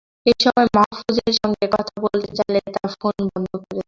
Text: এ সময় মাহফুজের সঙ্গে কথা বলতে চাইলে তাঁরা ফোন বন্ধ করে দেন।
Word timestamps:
এ 0.25 0.33
সময় 0.43 0.67
মাহফুজের 0.75 1.33
সঙ্গে 1.39 1.65
কথা 1.75 1.95
বলতে 2.05 2.29
চাইলে 2.37 2.59
তাঁরা 2.65 2.89
ফোন 2.93 3.15
বন্ধ 3.25 3.49
করে 3.53 3.65
দেন। 3.65 3.79